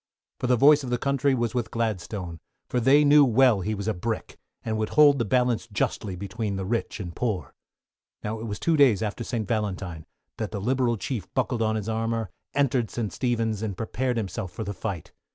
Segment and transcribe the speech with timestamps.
[0.39, 3.87] For the voice of the Country was with Gladstone, for they knew well he was
[3.87, 7.53] a Brick, and would hold the balance justly between the rich and poor.
[8.23, 9.47] Now it was two days after St.
[9.47, 13.13] Valentine, that the Liberal Chief buckled on his armour, entered St.
[13.13, 15.11] Stephen's, and prepared himself for the fight.